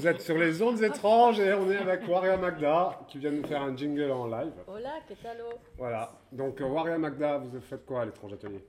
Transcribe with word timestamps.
Vous 0.00 0.06
êtes 0.08 0.22
sur 0.22 0.38
les 0.38 0.62
ondes 0.62 0.82
étranges 0.82 1.38
et 1.40 1.52
on 1.52 1.70
est 1.70 1.76
avec 1.76 2.08
Waria 2.08 2.38
Magda 2.38 2.98
qui 3.06 3.18
vient 3.18 3.32
nous 3.32 3.46
faire 3.46 3.60
un 3.60 3.76
jingle 3.76 4.10
en 4.10 4.26
live. 4.28 4.54
Hola, 4.66 4.94
¿qué 5.06 5.14
tal? 5.16 5.36
Voilà. 5.76 6.10
Donc, 6.32 6.58
euh, 6.62 6.64
Waria 6.64 6.96
Magda, 6.96 7.36
vous 7.36 7.60
faites 7.60 7.84
quoi 7.84 8.00
à 8.00 8.04
l'étrange 8.06 8.32
atelier? 8.32 8.64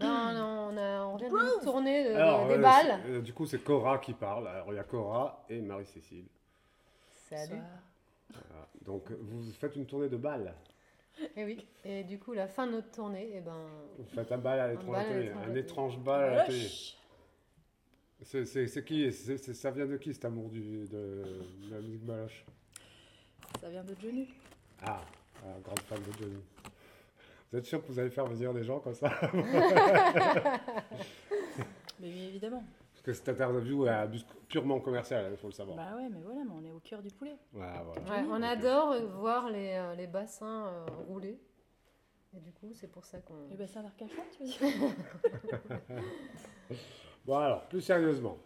Non, 0.00 0.32
non, 0.32 0.70
on, 0.72 0.76
a, 0.76 1.04
on 1.04 1.16
vient 1.18 1.28
de 1.28 1.62
tourner 1.64 2.08
de- 2.10 2.16
Alors, 2.16 2.48
des 2.48 2.54
euh, 2.54 2.58
balles. 2.58 2.98
euh, 3.06 3.20
Du 3.20 3.32
coup, 3.32 3.46
c'est 3.46 3.62
Cora 3.62 3.98
qui 3.98 4.12
parle. 4.12 4.48
Alors, 4.48 4.72
il 4.72 4.74
y 4.74 4.78
a 4.80 4.82
Cora 4.82 5.44
et 5.48 5.60
Marie-Cécile. 5.60 6.26
Salut. 7.30 7.62
Voilà. 8.30 8.66
Donc, 8.84 9.04
vous 9.20 9.52
faites 9.52 9.76
une 9.76 9.86
tournée 9.86 10.08
de 10.08 10.16
balles. 10.16 10.52
Et 11.36 11.44
oui. 11.44 11.64
Et 11.84 12.02
du 12.02 12.18
coup, 12.18 12.32
la 12.32 12.48
fin 12.48 12.66
de 12.66 12.72
notre 12.72 12.90
tournée, 12.90 13.30
eh 13.36 13.40
ben, 13.40 13.54
Vous 13.98 14.04
faites 14.16 14.32
un 14.32 14.38
bal 14.38 14.58
à 14.58 14.66
l'étrange 14.66 14.96
atelier. 14.96 15.30
Un 15.48 15.54
étrange 15.54 15.98
bal 16.00 16.24
à 16.24 16.30
l'atelier. 16.38 16.68
C'est 18.24 18.44
c'est- 18.46 18.66
c'est 18.68 18.84
qui 18.84 19.10
c'est- 19.12 19.36
c'est- 19.36 19.54
Ça 19.54 19.70
vient 19.70 19.86
de 19.86 19.96
qui 19.96 20.12
cet 20.14 20.24
amour 20.24 20.48
du, 20.48 20.60
de, 20.86 20.86
de 20.86 21.70
la 21.70 21.80
musique 21.80 22.04
baloche? 22.04 22.44
Ça 23.60 23.68
vient 23.68 23.82
de 23.84 23.94
Johnny. 24.00 24.28
Ah, 24.82 25.02
ah, 25.44 25.58
grande 25.64 25.80
fan 25.80 25.98
de 26.00 26.12
Johnny. 26.18 26.38
Vous 27.50 27.58
êtes 27.58 27.66
sûr 27.66 27.82
que 27.82 27.88
vous 27.92 27.98
allez 27.98 28.10
faire 28.10 28.26
venir 28.26 28.54
des 28.54 28.64
gens 28.64 28.80
comme 28.80 28.94
ça? 28.94 29.10
Mais 32.00 32.08
oui, 32.08 32.24
évidemment. 32.28 32.64
Parce 32.92 33.02
que 33.04 33.12
cette 33.12 33.28
interview 33.28 33.86
est 33.86 33.90
un 33.90 34.06
but 34.06 34.26
purement 34.48 34.80
commercial, 34.80 35.28
il 35.32 35.36
faut 35.36 35.48
le 35.48 35.52
savoir. 35.52 35.76
Bah 35.76 35.96
ouais, 35.96 36.08
mais 36.08 36.20
voilà, 36.24 36.42
mais 36.44 36.50
on 36.54 36.64
est 36.64 36.70
au 36.70 36.80
cœur 36.80 37.02
du 37.02 37.10
poulet. 37.10 37.36
Voilà, 37.52 37.82
voilà. 37.82 38.00
ouais, 38.02 38.26
on 38.30 38.42
adore 38.42 38.94
voir 39.18 39.50
les, 39.50 39.72
euh, 39.74 39.94
les 39.94 40.06
bassins 40.06 40.66
euh, 40.68 40.84
rouler. 41.08 41.38
Et 42.36 42.40
du 42.40 42.52
coup, 42.52 42.72
c'est 42.74 42.86
pour 42.90 43.04
ça 43.04 43.18
qu'on. 43.18 43.48
Le 43.50 43.56
bassin 43.56 43.82
d'Arcachon, 43.82 44.22
tu 44.36 44.44
veux 44.44 44.48
dire? 44.48 44.94
Bon 47.24 47.36
alors, 47.36 47.68
plus 47.68 47.80
sérieusement. 47.80 48.38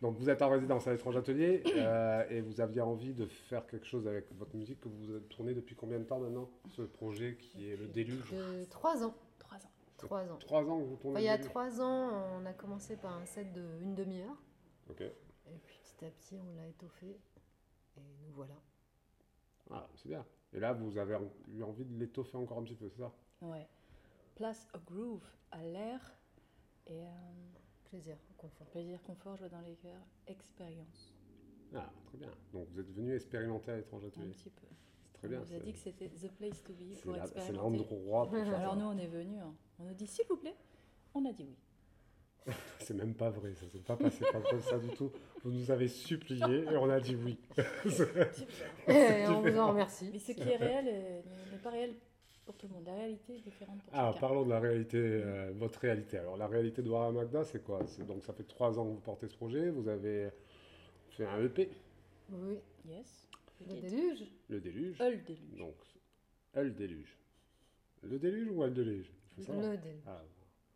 Donc 0.00 0.16
vous 0.16 0.28
êtes 0.28 0.42
en 0.42 0.48
résidence 0.50 0.86
à 0.88 0.92
l'étrange 0.92 1.16
atelier 1.16 1.62
euh, 1.76 2.24
et 2.28 2.40
vous 2.40 2.60
aviez 2.60 2.80
envie 2.80 3.14
de 3.14 3.26
faire 3.26 3.66
quelque 3.66 3.86
chose 3.86 4.08
avec 4.08 4.32
votre 4.32 4.56
musique 4.56 4.80
que 4.80 4.88
vous 4.88 5.20
tournez 5.30 5.54
depuis 5.54 5.76
combien 5.76 5.98
de 5.98 6.04
temps 6.04 6.18
maintenant 6.18 6.50
Ce 6.70 6.82
projet 6.82 7.36
qui 7.36 7.70
est 7.70 7.76
le 7.76 7.86
déluge? 7.86 8.32
De 8.32 8.64
trois 8.64 9.04
ans. 9.04 9.14
Trois 9.38 9.58
ans. 9.58 9.70
Trois 9.96 10.22
ans. 10.32 10.36
Trois 10.38 10.68
ans 10.68 10.80
que 10.80 10.84
vous 10.86 10.96
tournez 10.96 11.16
Enfin, 11.16 11.20
il 11.20 11.26
y 11.26 11.28
a 11.28 11.38
trois 11.38 11.80
ans, 11.80 12.10
on 12.40 12.44
a 12.46 12.52
commencé 12.52 12.96
par 12.96 13.16
un 13.16 13.24
set 13.26 13.52
de 13.52 13.62
une 13.80 13.94
demi-heure. 13.94 14.36
Ok. 14.90 15.02
Et 15.02 15.58
puis 15.62 15.78
petit 15.84 16.04
à 16.04 16.10
petit, 16.10 16.36
on 16.40 16.56
l'a 16.56 16.66
étoffé. 16.66 17.06
Et 17.96 18.00
nous 18.26 18.32
voilà. 18.34 18.54
Ah, 19.70 19.86
c'est 19.94 20.08
bien. 20.08 20.24
Et 20.52 20.58
là, 20.58 20.72
vous 20.72 20.98
avez 20.98 21.16
eu 21.48 21.62
envie 21.62 21.84
de 21.84 21.96
l'étoffer 21.98 22.36
encore 22.38 22.58
un 22.58 22.64
petit 22.64 22.74
peu, 22.74 22.88
c'est 22.88 23.02
ça? 23.02 23.12
Ouais. 23.40 23.68
Place 24.34 24.66
au 24.74 24.78
groove, 24.78 25.22
à 25.52 25.62
l'air 25.62 26.00
et 26.88 27.04
euh, 27.04 27.06
Plaisir, 27.92 28.16
confort. 28.38 28.66
plaisir, 28.68 29.02
confort, 29.02 29.36
joie 29.36 29.50
dans 29.50 29.60
les 29.60 29.74
cœurs, 29.74 30.00
expérience. 30.26 31.12
Ah, 31.74 31.90
très 32.06 32.16
bien. 32.16 32.30
Donc 32.54 32.66
vous 32.70 32.80
êtes 32.80 32.90
venu 32.90 33.14
expérimenter 33.14 33.70
à 33.70 33.76
l'étrange 33.76 34.04
Un 34.06 34.08
petit 34.08 34.48
peu. 34.48 34.66
C'est 35.04 35.12
très 35.18 35.28
bien. 35.28 35.40
on 35.40 35.44
nous 35.44 35.54
a 35.54 35.58
dit 35.60 35.72
que 35.74 35.78
c'était 35.78 36.08
the 36.08 36.30
place 36.32 36.62
to 36.64 36.72
be 36.72 36.98
pour 37.02 37.12
la- 37.12 37.26
c'est 37.26 37.36
expérimenter. 37.36 37.76
l'endroit 37.76 38.22
pour 38.30 38.32
faire 38.34 38.54
Alors 38.54 38.72
ça. 38.72 38.78
nous, 38.78 38.86
on 38.86 38.96
est 38.96 39.06
venus, 39.06 39.40
hein. 39.42 39.54
on 39.78 39.84
nous 39.84 39.92
dit 39.94 40.06
s'il 40.06 40.24
vous 40.26 40.38
plaît, 40.38 40.56
on 41.14 41.24
a 41.26 41.32
dit 41.34 41.44
oui. 41.46 41.56
C'est 42.80 42.94
même 42.94 43.14
pas 43.14 43.28
vrai, 43.28 43.54
ça 43.54 43.68
s'est 43.68 43.78
pas 43.78 43.96
passé 43.96 44.24
pas 44.32 44.40
comme 44.40 44.62
ça 44.62 44.78
du 44.78 44.88
tout. 44.96 45.12
Vous 45.44 45.52
nous 45.52 45.70
avez 45.70 45.86
supplié 45.86 46.64
et 46.64 46.76
on 46.78 46.88
a 46.88 46.98
dit 46.98 47.14
oui. 47.14 47.38
Et 48.88 49.26
on 49.28 49.42
vous 49.42 49.58
en 49.58 49.68
remercie. 49.68 50.08
Mais 50.10 50.18
ce 50.18 50.32
qui 50.32 50.48
est 50.48 50.56
réel 50.56 51.22
n'est 51.52 51.58
pas 51.58 51.70
réel 51.70 51.94
pour 52.44 52.56
tout 52.56 52.66
le 52.68 52.74
monde. 52.74 52.84
La 52.86 52.94
réalité 52.94 53.36
est 53.36 53.40
différente 53.40 53.82
pour 53.82 53.92
Ah, 53.94 54.08
chacun. 54.08 54.20
parlons 54.20 54.44
de 54.44 54.50
la 54.50 54.60
réalité, 54.60 54.98
euh, 54.98 55.52
votre 55.54 55.78
réalité. 55.80 56.18
Alors, 56.18 56.36
la 56.36 56.46
réalité 56.48 56.82
de 56.82 56.88
Wara 56.90 57.10
Magda, 57.12 57.44
c'est 57.44 57.62
quoi? 57.62 57.80
C'est 57.86 58.06
Donc, 58.06 58.22
ça 58.24 58.32
fait 58.32 58.44
trois 58.44 58.78
ans 58.78 58.84
que 58.86 58.90
vous 58.90 59.00
portez 59.00 59.28
ce 59.28 59.36
projet. 59.36 59.70
Vous 59.70 59.88
avez 59.88 60.30
fait 61.10 61.26
un 61.26 61.42
EP, 61.44 61.70
Oui, 62.30 62.58
Yes. 62.86 63.28
le 63.60 63.80
déluge. 63.80 64.24
Le 64.48 64.60
Déluge. 64.60 65.00
Eul 65.00 65.22
déluge. 65.24 65.56
Donc, 65.58 65.74
El 66.54 66.74
Déluge. 66.74 67.16
Le 68.02 68.18
Déluge 68.18 68.48
ou 68.50 68.62
El 68.64 68.72
Déluge? 68.74 69.12
Il 69.38 69.44
faut 69.44 69.52
savoir. 69.52 69.70
Le 69.72 69.76
déluge. 69.78 70.02
Ah, 70.06 70.22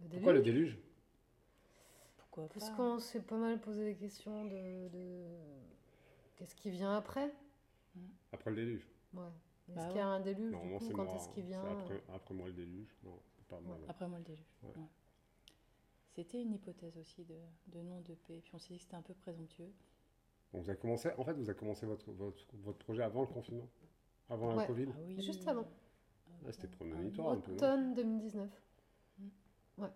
Le 0.01 0.09
Pourquoi 0.09 0.33
le 0.35 0.43
déluge. 0.43 0.65
Déluge? 0.75 0.79
Pourquoi 2.19 2.49
Parce 2.53 2.71
qu'on 2.71 2.99
s'est 2.99 3.23
pas 3.23 3.37
mal 3.39 3.59
posé 3.61 3.85
des 3.87 3.95
questions 3.97 4.45
de, 4.45 4.89
de- 4.89 5.37
qu'est-ce 6.37 6.55
qui 6.55 6.71
vient 6.71 6.95
après? 6.97 7.33
Après 8.33 8.51
le 8.51 8.57
Déluge 8.57 8.87
Ouais. 9.15 9.23
Est-ce 9.69 9.75
Bah 9.77 9.87
qu'il 9.89 9.97
y 9.97 10.01
a 10.01 10.07
un 10.07 10.21
déluge 10.21 10.53
du 10.53 10.57
coup, 10.59 10.65
moi. 10.67 10.79
Quand 10.95 11.15
est-ce 11.17 11.29
qu'il 11.31 11.43
C'est 11.43 11.49
vient 11.49 11.65
après, 11.65 12.03
après 12.15 12.35
moi 12.35 12.47
le 12.47 12.53
Déluge 12.53 12.97
Non, 13.03 13.19
pas 13.49 13.61
moi. 13.61 13.79
Après 13.89 14.07
moi 14.09 14.19
le 14.19 14.25
déluge. 14.25 14.47
Ouais. 14.63 14.71
Ouais. 14.77 14.87
C'était 16.15 16.41
une 16.41 16.53
hypothèse 16.55 16.97
aussi 16.99 17.25
de, 17.25 17.37
de 17.69 17.81
nom 17.83 18.01
de 18.01 18.15
paix. 18.15 18.41
Puis 18.43 18.53
on 18.55 18.59
s'est 18.59 18.69
dit 18.75 18.77
que 18.79 18.83
c'était 18.85 18.95
un 18.97 19.03
peu 19.03 19.15
présomptueux. 19.15 19.73
Donc, 20.53 20.63
vous 20.63 20.71
avez 20.71 20.79
commencé, 20.79 21.11
en 21.19 21.25
fait, 21.25 21.33
vous 21.35 21.51
avez 21.51 21.59
commencé 21.59 21.85
votre, 21.85 22.11
votre, 22.13 22.47
votre 22.59 22.79
projet 22.79 23.03
avant 23.03 23.23
le 23.23 23.27
confinement? 23.27 23.69
Avant 24.31 24.51
Ouais. 24.51 24.57
la 24.63 24.67
Covid? 24.67 24.87
Ah 24.93 24.99
oui. 25.05 25.21
Juste 25.21 25.47
avant. 25.49 25.67
Ah, 26.47 26.53
C'était 26.53 26.69
Ah, 26.73 26.77
prémonitoire 26.77 27.31
un 27.33 27.37
peu. 27.41 27.51
non? 27.51 27.57
Automne 27.57 27.95
2019. 27.95 28.49
Vous 29.19 29.87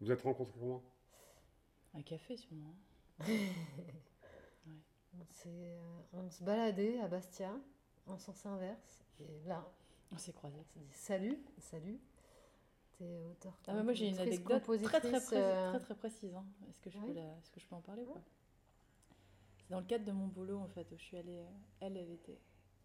vous 0.00 0.10
êtes 0.10 0.22
rencontrés 0.22 0.58
comment? 0.58 0.82
Un 1.94 2.02
café 2.02 2.36
sûrement. 2.36 2.74
On, 5.14 5.24
s'est, 5.30 5.48
euh, 5.50 6.00
on 6.14 6.30
se 6.30 6.42
baladait 6.42 6.98
à 7.00 7.06
Bastia 7.06 7.54
en 8.06 8.18
sens 8.18 8.44
inverse. 8.46 9.00
Et 9.20 9.48
là, 9.48 9.64
On 10.12 10.18
s'est 10.18 10.32
croisés. 10.32 10.58
on 10.58 10.64
s'est 10.64 10.80
dit 10.80 10.92
salut, 10.92 11.38
salut. 11.58 12.00
T'es 12.98 13.24
auteur. 13.30 13.56
Ah 13.66 13.74
bah 13.74 13.82
moi 13.82 13.92
j'ai 13.94 14.08
une 14.08 14.18
anecdote 14.18 14.62
très 14.82 15.00
très, 15.00 15.22
euh, 15.42 15.70
très 15.70 15.80
très 15.80 15.94
précise. 15.94 16.34
hein. 16.34 16.44
Est-ce 16.68 16.80
que, 16.80 16.90
je 16.90 16.98
Oui. 16.98 17.06
peux 17.08 17.12
la- 17.14 17.36
est-ce 17.38 17.50
que 17.50 17.60
je 17.60 17.66
peux 17.66 17.74
en 17.74 17.80
parler 17.80 18.02
ou 18.02 18.12
pas? 18.12 18.20
C'est 19.58 19.70
dans 19.70 19.80
le 19.80 19.86
cadre 19.86 20.04
de 20.04 20.12
mon 20.12 20.26
boulot 20.26 20.58
en 20.58 20.68
fait 20.68 20.90
où 20.92 20.98
je 20.98 21.02
suis 21.02 21.16
allée. 21.16 21.38
euh, 21.38 21.46
Elle, 21.80 21.96
elle 21.96 22.10
était 22.10 22.38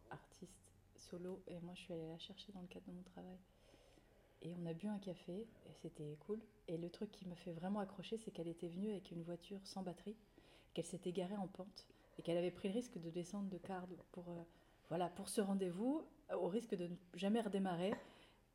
artiste 0.10 0.72
solo 0.96 1.42
et 1.48 1.60
moi 1.60 1.74
je 1.76 1.82
suis 1.82 1.94
allée 1.94 2.08
la 2.08 2.18
chercher 2.20 2.52
dans 2.54 2.62
le 2.62 2.68
cadre 2.68 2.86
de 2.88 2.94
mon 2.94 3.04
travail. 3.04 3.38
Et 4.44 4.54
on 4.54 4.66
a 4.66 4.74
bu 4.74 4.88
un 4.88 5.00
café 5.00 5.34
et 5.66 5.74
c'était 5.82 6.16
cool. 6.26 6.40
Et 6.68 6.78
le 6.78 6.90
truc 6.90 7.12
qui 7.12 7.26
m'a 7.28 7.36
fait 7.36 7.52
vraiment 7.54 7.80
accrocher, 7.80 8.18
c'est 8.18 8.32
qu'elle 8.32 8.48
était 8.48 8.68
venue 8.70 8.92
avec 8.92 9.12
une 9.12 9.24
voiture 9.24 9.60
sans 9.66 9.82
batterie, 9.82 10.16
qu'elle 10.74 10.86
s'était 10.86 11.12
garée 11.12 11.36
en 11.36 11.48
pente 11.48 11.88
et 12.18 12.22
qu'elle 12.22 12.38
avait 12.38 12.52
pris 12.52 12.68
le 12.70 12.76
risque 12.76 12.98
de 13.00 13.10
descendre 13.10 13.50
de 13.50 13.58
car 13.58 13.86
pour, 14.12 14.30
euh, 14.30 14.44
voilà, 14.90 15.10
pour 15.10 15.30
ce 15.30 15.42
rendez-vous, 15.42 16.08
euh, 16.32 16.36
au 16.36 16.48
risque 16.48 16.76
de 16.76 16.88
ne 16.88 16.96
jamais 17.14 17.42
redémarrer. 17.42 17.94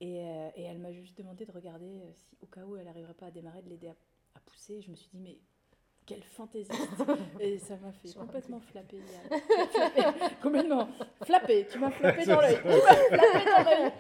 Et, 0.01 0.21
euh, 0.21 0.51
elle 0.57 0.79
m'a 0.79 0.93
juste 0.93 1.17
demandé 1.17 1.47
de 1.47 1.53
regarder 1.53 2.03
euh, 2.03 2.13
si, 2.13 2.37
au 2.41 2.47
cas 2.47 2.65
où 2.65 2.77
elle 2.77 2.87
n'arriverait 2.87 3.15
pas 3.15 3.27
à 3.27 3.31
démarrer, 3.31 3.63
de 3.63 3.69
l'aider 3.69 3.89
à, 3.89 4.41
pousser. 4.47 4.81
Je 4.81 4.91
me 4.91 4.97
suis 4.97 5.09
dit, 5.11 5.21
mais 5.21 5.39
quelle 6.07 6.23
fantaisie 6.25 6.69
Et 7.41 7.59
ça 7.59 7.75
m'a 7.77 7.93
fait 7.93 8.13
complètement 8.19 8.61
flapper. 8.61 8.99
Flapper, 9.73 10.03
complètement 10.43 10.89
flappé. 11.25 11.67
Tu 11.71 11.79
m'as 11.79 11.91
flappé 11.91 12.25
dans 12.27 12.41
l'œil. 12.41 12.59
Tu 12.63 12.69
m'as 12.69 12.79
flappé 12.79 13.45
dans 13.45 13.71
l'œil. 13.71 13.93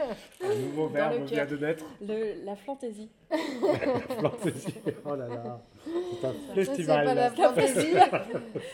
Un 0.42 0.54
nouveau 0.58 0.86
Dans 0.88 0.92
verbe 0.92 1.24
vient 1.24 1.46
de 1.46 1.56
naître. 1.56 1.84
Le- 2.00 2.44
La 2.44 2.56
fantaisie. 2.56 3.08
Fantaisie. 4.20 4.74
Oh 5.04 5.14
là 5.16 5.28
là. 5.28 5.60
C'est 5.84 6.26
un 6.26 6.32
Ça, 6.32 6.38
c'est 6.48 6.64
festival. 6.64 7.04
pas 7.06 7.14
la 7.14 7.30
fantaisie. 7.30 7.74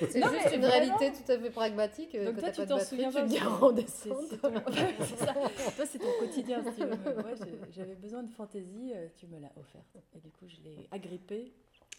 C'est 0.00 0.06
juste 0.06 0.14
mais 0.22 0.54
une 0.56 0.60
vraiment. 0.62 0.68
réalité 0.68 1.12
tout 1.12 1.32
à 1.32 1.38
fait 1.38 1.50
pragmatique. 1.50 2.14
euh, 2.14 2.26
Donc 2.26 2.38
toi, 2.38 2.48
t'as 2.48 2.52
tu 2.52 2.56
pas 2.60 2.64
de 2.64 2.68
t'en 2.70 2.76
batterie, 2.76 2.88
souviens 3.04 3.10
tu 3.10 3.34
gares 3.34 3.60
que- 3.60 3.64
en 3.64 3.76
C'est 3.76 5.16
ça. 5.16 5.32
Toi, 5.34 5.86
c'est 5.86 5.98
ton 5.98 6.12
quotidien, 6.18 6.62
Moi, 6.62 7.30
j'avais 7.72 7.94
besoin 7.94 8.22
de 8.22 8.30
fantaisie, 8.30 8.92
euh, 8.94 9.06
tu 9.16 9.26
me 9.26 9.38
l'as 9.40 9.52
offerte. 9.56 9.96
Et 10.16 10.20
du 10.20 10.30
coup, 10.30 10.46
je 10.46 10.56
l'ai 10.64 10.88
agrippée. 10.90 11.52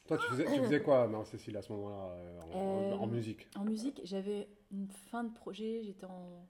Toi, 0.09 0.17
tu 0.17 0.25
faisais, 0.31 0.45
tu 0.45 0.59
faisais 0.63 0.81
quoi, 0.81 1.07
Marie-Cécile, 1.07 1.55
à 1.55 1.61
ce 1.61 1.71
moment-là, 1.71 2.13
euh, 2.15 2.41
en, 2.41 2.81
Euh, 2.81 2.93
en 2.95 3.05
musique? 3.05 3.47
En 3.55 3.63
musique, 3.63 4.01
j'avais 4.03 4.49
une 4.71 4.87
fin 4.87 5.23
de 5.23 5.31
projet. 5.31 5.83
J'étais 5.83 6.05
en. 6.05 6.47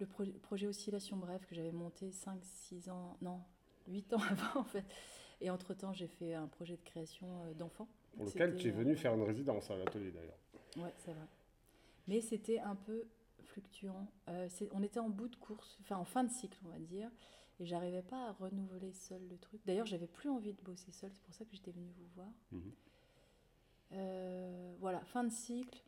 Le 0.00 0.06
pro- 0.06 0.24
projet 0.42 0.66
Oscillation 0.66 1.16
Bref 1.16 1.46
que 1.46 1.54
j'avais 1.54 1.72
monté 1.72 2.10
5-6 2.10 2.90
ans. 2.90 3.16
Non, 3.22 3.40
8 3.88 4.12
ans 4.12 4.18
avant, 4.30 4.60
en 4.60 4.64
fait. 4.64 4.84
Et 5.40 5.48
entre-temps, 5.48 5.94
j'ai 5.94 6.08
fait 6.08 6.34
un 6.34 6.46
projet 6.46 6.76
de 6.76 6.82
création 6.82 7.26
euh, 7.46 7.54
d'enfants. 7.54 7.88
Pour 8.16 8.26
lequel 8.26 8.54
tu 8.56 8.68
es 8.68 8.70
venu 8.70 8.96
faire 8.96 9.14
une 9.14 9.22
résidence 9.22 9.70
à 9.70 9.76
l'atelier, 9.78 10.10
d'ailleurs. 10.10 10.38
Ouais, 10.76 10.92
c'est 10.98 11.12
vrai. 11.12 11.26
Mais 12.06 12.20
c'était 12.20 12.58
un 12.58 12.76
peu 12.76 13.06
fluctuant. 13.44 14.08
Euh, 14.28 14.46
on 14.72 14.82
était 14.82 15.00
en 15.00 15.08
bout 15.08 15.28
de 15.28 15.36
course, 15.36 15.78
enfin 15.80 15.96
en 15.96 16.04
fin 16.04 16.22
de 16.24 16.30
cycle, 16.30 16.58
on 16.66 16.68
va 16.68 16.78
dire. 16.78 17.08
Et 17.60 17.66
j'arrivais 17.66 18.02
pas 18.02 18.28
à 18.28 18.32
renouveler 18.32 18.92
seul 18.92 19.22
le 19.28 19.38
truc. 19.38 19.60
D'ailleurs, 19.66 19.86
j'avais 19.86 20.06
plus 20.06 20.28
envie 20.28 20.52
de 20.52 20.60
bosser 20.62 20.90
seul. 20.90 21.10
C'est 21.12 21.22
pour 21.22 21.34
ça 21.34 21.44
que 21.44 21.52
j'étais 21.52 21.70
venue 21.70 21.92
vous 21.96 22.08
voir. 22.14 22.32
Mhm. 22.50 22.72
Euh, 23.92 24.74
voilà, 24.80 25.00
fin 25.04 25.24
de 25.24 25.30
cycle. 25.30 25.82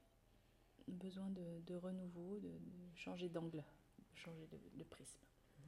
Besoin 0.86 1.30
de, 1.30 1.60
de 1.66 1.74
renouveau, 1.76 2.38
de, 2.40 2.48
de 2.48 2.94
changer 2.94 3.28
d'angle, 3.30 3.58
de 3.58 4.16
changer 4.16 4.46
de, 4.46 4.58
de 4.78 4.84
prisme. 4.84 5.18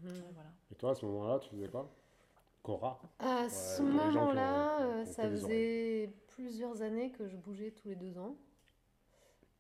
Mhm. 0.02 0.22
Voilà. 0.34 0.52
Et 0.70 0.74
toi, 0.74 0.90
à 0.90 0.94
ce 0.94 1.06
moment-là, 1.06 1.38
tu 1.38 1.50
faisais 1.50 1.68
quoi? 1.68 1.90
Cora? 2.62 3.00
À 3.18 3.48
ce 3.48 3.80
moment-là, 3.82 4.82
euh, 4.82 5.04
ça 5.06 5.30
faisait 5.30 6.12
plusieurs 6.28 6.82
années 6.82 7.10
que 7.12 7.26
je 7.26 7.36
bougeais 7.36 7.70
tous 7.70 7.88
les 7.88 7.96
deux 7.96 8.18
ans. 8.18 8.36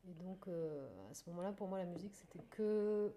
Et 0.08 0.12
donc, 0.14 0.46
euh, 0.46 0.88
à 1.10 1.14
ce 1.14 1.28
moment-là, 1.30 1.52
pour 1.52 1.68
moi, 1.68 1.78
la 1.78 1.86
musique, 1.86 2.14
c'était 2.14 2.44
que. 2.50 3.14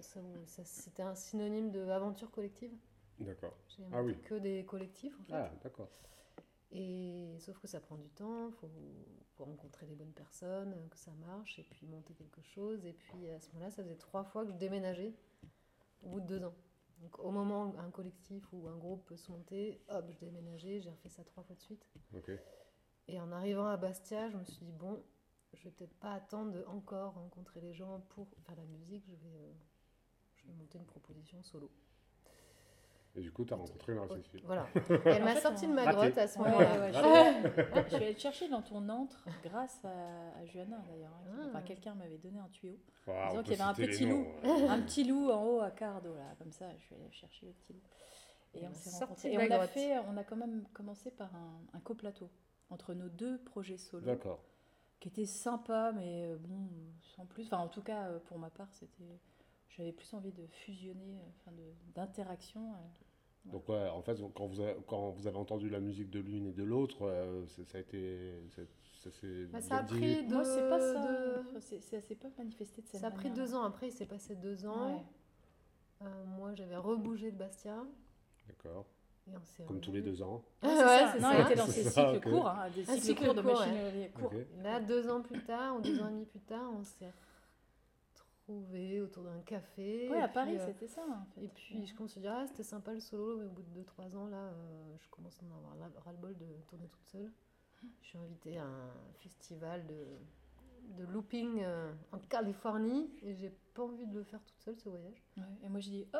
C'était 0.00 1.02
un 1.02 1.14
synonyme 1.14 1.70
de 1.70 1.88
aventure 1.88 2.30
collective. 2.30 2.72
D'accord. 3.20 3.54
J'ai 3.68 3.84
Ah 3.92 4.02
oui. 4.02 4.16
que 4.22 4.34
des 4.34 4.64
collectifs, 4.64 5.18
en 5.20 5.24
fait. 5.24 5.32
Ah, 5.34 5.50
d'accord. 5.62 5.88
Et 6.72 7.36
sauf 7.38 7.56
que 7.58 7.68
ça 7.68 7.78
prend 7.80 7.96
du 7.96 8.08
temps, 8.10 8.50
faut, 8.50 8.68
faut 9.36 9.44
rencontrer 9.44 9.86
les 9.86 9.94
bonnes 9.94 10.12
personnes, 10.12 10.74
que 10.90 10.98
ça 10.98 11.12
marche, 11.26 11.58
et 11.60 11.62
puis 11.62 11.86
monter 11.86 12.14
quelque 12.14 12.42
chose. 12.42 12.84
Et 12.84 12.92
puis 12.92 13.30
à 13.30 13.38
ce 13.38 13.48
moment-là, 13.52 13.70
ça 13.70 13.82
faisait 13.84 13.94
trois 13.96 14.24
fois 14.24 14.44
que 14.44 14.50
je 14.50 14.56
déménageais 14.56 15.14
au 16.02 16.08
bout 16.08 16.20
de 16.20 16.26
deux 16.26 16.44
ans. 16.44 16.54
Donc 17.00 17.18
au 17.20 17.30
moment 17.30 17.66
où 17.66 17.78
un 17.78 17.90
collectif 17.90 18.52
ou 18.52 18.66
un 18.66 18.76
groupe 18.76 19.04
peut 19.06 19.16
se 19.16 19.30
monter, 19.30 19.80
hop, 19.88 20.06
je 20.10 20.18
déménageais, 20.18 20.80
j'ai 20.80 20.90
refait 20.90 21.08
ça 21.10 21.22
trois 21.22 21.44
fois 21.44 21.54
de 21.54 21.60
suite. 21.60 21.86
Ok. 22.16 22.30
Et 23.06 23.20
en 23.20 23.30
arrivant 23.30 23.66
à 23.66 23.76
Bastia, 23.76 24.28
je 24.30 24.36
me 24.36 24.44
suis 24.44 24.64
dit, 24.64 24.72
bon, 24.72 25.00
je 25.52 25.62
vais 25.64 25.70
peut-être 25.70 25.94
pas 25.98 26.12
attendre 26.14 26.50
de 26.52 26.64
encore 26.64 27.14
rencontrer 27.14 27.60
les 27.60 27.74
gens 27.74 28.00
pour 28.08 28.26
faire 28.46 28.56
la 28.56 28.64
musique, 28.64 29.04
je 29.06 29.12
vais, 29.14 29.36
euh, 29.36 29.52
je 30.44 30.50
vais 30.52 30.58
monter 30.58 30.78
une 30.78 30.84
proposition 30.86 31.42
solo. 31.42 31.70
Et 33.16 33.20
du 33.20 33.30
coup, 33.30 33.44
tu 33.44 33.54
as 33.54 33.56
rencontré 33.56 33.94
Marie 33.94 34.08
Cécile. 34.24 34.42
Voilà. 34.44 34.66
Elle 35.04 35.22
m'a 35.22 35.36
sorti 35.36 35.66
on- 35.66 35.68
de 35.70 35.74
ma 35.74 35.86
grotte 35.92 36.18
à 36.18 36.26
ce 36.26 36.36
Ouais, 36.38 36.48
moment-là. 36.50 36.80
ouais, 36.80 36.92
je, 36.92 37.86
suis 37.86 37.94
allée 37.96 38.14
te 38.16 38.20
chercher 38.20 38.48
dans 38.48 38.60
ton 38.62 38.88
antre 38.88 39.24
grâce 39.44 39.84
à, 39.84 40.36
à 40.36 40.44
Johanna 40.46 40.78
d'ailleurs. 40.88 41.12
hein, 41.14 41.30
qui- 41.30 41.40
Ah. 41.40 41.46
Enfin, 41.48 41.62
quelqu'un 41.62 41.94
m'avait 41.94 42.18
donné 42.18 42.40
un 42.40 42.48
tuyau. 42.48 42.76
Disons 43.06 43.14
on 43.38 43.42
qu'il 43.44 43.52
y 43.52 43.54
avait 43.54 43.62
un 43.70 43.74
petit 43.74 44.06
noms, 44.06 44.18
loup. 44.42 44.48
ouais. 44.48 44.68
un 44.68 44.82
petit 44.82 45.04
loup 45.04 45.30
en 45.30 45.44
haut 45.44 45.60
à 45.60 45.70
Cardo 45.70 46.12
là, 46.16 46.34
comme 46.38 46.50
ça. 46.50 46.66
Je 46.76 46.82
suis 46.82 46.94
allée 46.96 47.10
chercher 47.12 47.46
le 47.46 47.52
petit 47.52 47.72
loup. 47.74 47.80
Et 48.54 48.64
on 48.66 48.68
m'a 48.70 48.74
s'est 48.74 49.04
rencontrés. 49.04 49.32
Et 49.32 49.38
on 49.38 49.40
a 49.42 49.46
grotte. 49.48 49.70
fait, 49.70 49.98
on 50.08 50.16
a 50.16 50.24
quand 50.24 50.36
même 50.36 50.64
commencé 50.72 51.12
par 51.12 51.32
un, 51.36 51.60
un 51.72 51.80
coplateau 51.80 52.28
entre 52.70 52.94
nos 52.94 53.08
deux 53.08 53.38
projets 53.44 53.76
solo, 53.76 54.04
D'accord. 54.06 54.40
qui 54.98 55.06
était 55.08 55.26
sympa, 55.26 55.92
mais 55.94 56.24
euh, 56.24 56.36
bon, 56.38 56.68
sans 57.14 57.26
plus. 57.26 57.44
Enfin, 57.46 57.58
en 57.58 57.68
tout 57.68 57.82
cas, 57.82 58.06
euh, 58.08 58.18
pour 58.26 58.38
ma 58.40 58.50
part, 58.50 58.72
c'était. 58.72 59.20
J'avais 59.76 59.92
plus 59.92 60.12
envie 60.14 60.32
de 60.32 60.46
fusionner, 60.46 61.18
euh, 61.18 61.28
enfin, 61.40 61.52
d'interaction. 61.94 62.60
euh. 62.72 63.50
Donc 63.52 63.68
ouais, 63.68 63.88
en 63.88 64.00
fait, 64.02 64.16
quand 64.34 64.46
vous 64.46 64.60
avez, 64.60 64.76
quand 64.86 65.10
vous 65.10 65.26
avez 65.26 65.36
entendu 65.36 65.68
la 65.68 65.80
musique 65.80 66.10
de 66.10 66.20
l'une 66.20 66.46
et 66.46 66.52
de 66.52 66.62
l'autre, 66.62 67.02
euh, 67.02 67.44
ça, 67.48 67.64
ça 67.64 67.78
a 67.78 67.80
été, 67.80 68.32
ça, 68.54 68.62
ça 69.02 69.10
s'est 69.10 69.46
Bah, 69.52 69.60
ça 69.60 69.76
a 69.78 69.82
pris 69.82 70.22
Moi, 70.28 70.44
c'est 70.44 70.68
pas 70.68 70.80
ça. 70.80 71.06
de- 71.52 71.60
Ça 71.80 72.00
s'est 72.00 72.14
pas 72.14 72.28
manifesté 72.38 72.80
de 72.82 72.86
cette 72.86 73.00
Ça 73.00 73.08
a 73.08 73.10
pris 73.10 73.28
manière. 73.28 73.44
deux 73.46 73.54
ans. 73.54 73.64
Après, 73.64 73.88
il 73.88 73.92
s'est 73.92 74.06
passé 74.06 74.34
deux 74.36 74.64
ans. 74.66 74.94
Ouais. 74.96 75.02
Euh, 76.06 76.24
moi, 76.38 76.54
j'avais 76.54 76.76
rebougé 76.76 77.32
de 77.32 77.36
Bastia. 77.36 77.84
D'accord. 78.46 78.86
Comme 79.66 79.80
tous 79.80 79.92
les 79.92 80.02
deux 80.02 80.22
ans. 80.22 80.42
Ouais, 80.62 80.68
c'est 80.68 80.68
Ouais, 80.68 80.84
ça. 80.84 81.12
c'est 81.14 81.20
non, 81.20 81.28
ça. 81.30 81.34
elle 81.38 81.44
était 81.46 81.54
dans 81.56 81.66
C'est 81.66 81.82
ses 81.84 81.90
cycles 81.90 82.20
courts, 82.30 82.48
hein, 82.48 82.68
des 82.74 82.84
cycles 82.84 83.00
cycle 83.00 83.24
courts 83.24 83.34
de 83.34 83.40
court, 83.42 83.52
machine 83.60 84.10
courts. 84.12 84.32
Ok. 84.34 84.46
Là, 84.62 84.80
deux 84.80 85.08
ans 85.10 85.22
plus 85.22 85.42
tard, 85.44 85.76
ou 85.76 85.80
deux 85.80 86.00
ans 86.00 86.08
et 86.08 86.12
demi 86.12 86.26
plus 86.26 86.40
tard, 86.40 86.70
on 86.78 86.84
s'est 86.84 87.10
retrouvés 88.54 89.00
autour 89.00 89.24
d'un 89.24 89.40
café. 89.44 90.08
Ouais, 90.10 90.20
à 90.20 90.24
puis, 90.28 90.34
Paris, 90.34 90.56
euh, 90.58 90.66
c'était 90.66 90.86
ça. 90.88 91.02
En 91.02 91.24
fait. 91.34 91.44
Et 91.44 91.48
puis, 91.48 91.86
je 91.86 91.94
commence 91.94 92.16
à 92.16 92.20
dire, 92.20 92.32
ah, 92.36 92.46
c'était 92.46 92.62
sympa 92.62 92.92
le 92.92 93.00
solo, 93.00 93.38
mais 93.38 93.46
au 93.46 93.50
bout 93.50 93.62
de 93.62 93.80
2-3 93.80 94.16
ans, 94.16 94.26
là, 94.26 94.36
euh, 94.36 94.94
je 95.00 95.08
commence 95.08 95.38
à 95.42 95.44
en 95.46 95.56
avoir 95.56 95.78
ras- 95.78 96.00
ras-le-bol 96.04 96.36
de 96.36 96.46
tourner 96.68 96.88
toute 96.88 97.06
seule. 97.06 97.30
Je 98.02 98.06
suis 98.08 98.18
invitée 98.18 98.56
à 98.58 98.64
un 98.64 98.90
festival 99.18 99.86
de, 99.86 101.02
de 101.02 101.06
looping 101.10 101.60
euh, 101.62 101.92
en 102.12 102.18
Californie, 102.18 103.10
et 103.22 103.34
j'ai 103.34 103.52
pas 103.74 103.82
envie 103.82 104.06
de 104.06 104.14
le 104.18 104.24
faire 104.24 104.40
toute 104.42 104.60
seule, 104.60 104.76
ce 104.78 104.88
voyage. 104.88 105.22
Ouais, 105.36 105.42
Et 105.62 105.68
moi, 105.68 105.80
je 105.80 105.90
dis, 105.90 106.06
oh, 106.14 106.18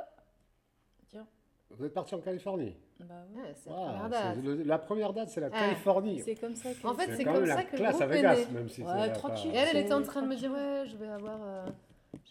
tiens, 1.10 1.26
Vous 1.70 1.84
êtes 1.84 1.94
parti 1.94 2.14
en 2.14 2.20
Californie. 2.20 2.76
bah 3.00 3.24
ouais. 3.34 3.40
Ouais, 3.42 3.54
c'est 3.54 3.70
la 3.70 3.76
Ah, 3.76 3.80
première 3.92 4.08
date. 4.10 4.36
le- 4.44 4.62
la 4.62 4.78
première 4.78 5.12
date, 5.12 5.28
c'est 5.30 5.40
la 5.40 5.46
Ah. 5.52 5.58
Californie. 5.58 6.20
C'est 6.20 6.34
comme 6.36 6.54
ça 6.54 6.72
que. 6.74 6.86
En 6.86 6.94
fait, 6.94 7.16
c'est 7.16 7.24
comme 7.24 7.46
ça 7.46 7.64
que 7.64 7.72
le 7.72 7.78
classe 7.78 7.94
à 8.00 8.06
groupe 8.06 8.10
est 8.12 8.16
Vegas, 8.16 8.36
né. 8.36 8.46
même 8.52 8.68
si 8.68 8.82
Ouais, 8.82 8.88
c'est 8.92 8.94
pas- 8.94 9.08
tranquille. 9.10 9.50
Et 9.52 9.56
elle, 9.56 9.68
elle 9.76 9.84
était 9.84 9.94
en 9.94 10.02
train 10.02 10.22
de 10.22 10.26
me 10.28 10.36
dire, 10.36 10.52
ouais, 10.52 10.84
je 10.86 10.96
vais 10.96 11.08
avoir, 11.08 11.38
euh, 11.42 11.66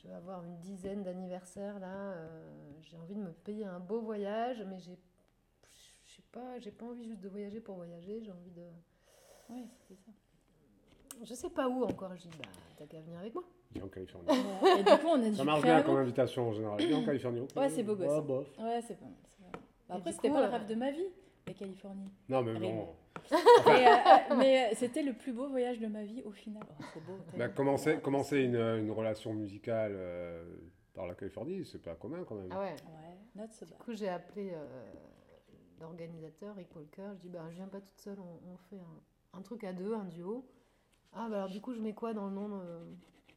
je 0.04 0.10
vais 0.10 0.14
avoir 0.16 0.44
une 0.44 0.58
dizaine 0.60 1.04
d'anniversaires 1.04 1.80
là. 1.80 1.88
euh, 2.14 2.50
j'ai 2.82 2.98
envie 2.98 3.16
de 3.16 3.22
me 3.22 3.32
payer 3.32 3.66
un 3.66 3.80
beau 3.80 4.02
voyage, 4.02 4.62
mais 4.68 4.78
j'ai, 4.80 4.98
je 6.06 6.16
sais 6.16 6.24
pas, 6.32 6.60
j'ai 6.60 6.72
pas 6.72 6.86
envie 6.86 7.06
juste 7.06 7.22
de 7.22 7.30
voyager 7.30 7.60
pour 7.62 7.76
voyager. 7.76 8.22
J'ai 8.22 8.32
envie 8.32 8.52
de, 8.52 8.64
Ouais, 9.50 9.66
c'était 9.82 10.00
ça. 10.02 10.12
je 11.24 11.34
sais 11.34 11.50
pas 11.50 11.68
où 11.68 11.84
encore. 11.84 12.16
Je 12.16 12.24
dis, 12.24 12.30
bah, 12.38 12.50
t'as 12.78 12.86
qu'à 12.86 13.00
venir 13.02 13.20
avec 13.20 13.34
moi. 13.34 13.44
Viens 13.72 13.84
en 13.86 13.88
Californie. 13.88 14.28
Et 14.78 14.84
du 14.84 14.90
coup, 15.00 15.08
on 15.08 15.16
a 15.24 15.30
dit. 15.30 15.36
Ça 15.36 15.44
marche 15.44 15.62
bien 15.64 15.82
comme 15.82 15.98
invitation 15.98 16.50
en 16.50 16.54
général. 16.54 16.78
Viens 16.80 16.98
en 17.00 17.06
Californie. 17.06 17.48
Ouais, 17.56 17.70
c'est 17.70 17.84
beau 17.84 17.96
gosse. 17.96 18.08
Ouais, 18.12 18.22
bof. 18.22 18.48
Ouais, 18.60 18.82
c'est 18.88 18.96
pas 19.00 19.06
mal. 19.06 19.14
Et 19.90 19.94
Après, 19.94 20.12
c'était 20.12 20.28
coup, 20.30 20.34
pas 20.36 20.42
le 20.42 20.48
euh, 20.48 20.52
rêve 20.52 20.68
de 20.68 20.76
ma 20.76 20.92
vie, 20.92 21.06
la 21.48 21.54
Californie. 21.54 22.10
Non, 22.30 22.42
mais 22.44 22.54
bon. 22.60 22.88
mais 23.66 23.88
euh, 23.88 24.36
mais, 24.38 24.66
euh, 24.72 24.76
c'était 24.76 25.04
le 25.04 25.14
plus 25.14 25.34
beau 25.34 25.48
voyage 25.50 25.80
de 25.80 25.88
ma 25.88 26.04
vie 26.04 26.22
au 26.24 26.32
final. 26.32 26.64
Oh, 26.70 26.84
c'est 26.94 27.06
beau. 27.06 27.18
Bah, 27.38 27.50
commencer, 27.50 28.00
commencer 28.00 28.40
une, 28.40 28.56
une 28.56 28.92
relation 28.92 29.34
musicale 29.34 29.94
euh, 29.96 30.44
par 30.94 31.08
la 31.08 31.16
Californie, 31.16 31.66
c'est 31.66 31.82
pas 31.82 31.96
commun 31.96 32.24
quand 32.28 32.36
même. 32.36 32.50
Ah 32.52 32.60
ouais. 32.60 32.76
Ouais, 32.86 33.18
not 33.36 33.52
so 33.52 33.66
Du 33.66 33.74
coup, 33.74 33.94
j'ai 33.94 34.10
appelé 34.10 34.52
euh, 34.54 34.66
l'organisateur, 35.80 36.56
Rick 36.56 36.76
Walker. 36.76 37.12
Je 37.16 37.22
dis, 37.22 37.30
bah, 37.30 37.46
je 37.50 37.56
viens 37.56 37.68
pas 37.68 37.82
toute 37.82 38.00
seule. 38.00 38.20
On, 38.20 38.54
on 38.54 38.58
fait 38.70 38.80
un, 38.80 39.40
un 39.40 39.42
truc 39.42 39.64
à 39.64 39.74
deux, 39.74 39.94
un 39.94 40.06
duo. 40.06 40.46
Ah, 41.14 41.28
bah 41.30 41.38
alors 41.38 41.50
du 41.50 41.62
coup, 41.62 41.74
je 41.74 41.80
mets 41.80 41.94
quoi 41.94 42.14
dans 42.14 42.26
le 42.28 42.34
nom, 42.34 42.50
euh, 42.60 42.84